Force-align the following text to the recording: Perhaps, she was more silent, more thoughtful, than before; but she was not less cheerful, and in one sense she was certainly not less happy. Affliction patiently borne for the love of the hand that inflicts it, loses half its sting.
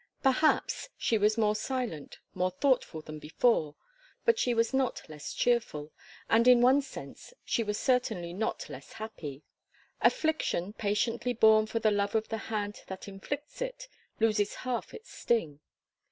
Perhaps, 0.23 0.89
she 0.97 1.19
was 1.19 1.37
more 1.37 1.55
silent, 1.55 2.17
more 2.33 2.49
thoughtful, 2.49 3.03
than 3.03 3.19
before; 3.19 3.75
but 4.25 4.39
she 4.39 4.51
was 4.51 4.73
not 4.73 5.07
less 5.07 5.31
cheerful, 5.31 5.91
and 6.27 6.47
in 6.47 6.59
one 6.59 6.81
sense 6.81 7.35
she 7.45 7.61
was 7.61 7.77
certainly 7.79 8.33
not 8.33 8.67
less 8.67 8.93
happy. 8.93 9.43
Affliction 10.01 10.73
patiently 10.73 11.33
borne 11.33 11.67
for 11.67 11.77
the 11.77 11.91
love 11.91 12.15
of 12.15 12.29
the 12.29 12.37
hand 12.49 12.79
that 12.87 13.07
inflicts 13.07 13.61
it, 13.61 13.87
loses 14.19 14.55
half 14.65 14.91
its 14.91 15.11
sting. 15.11 15.59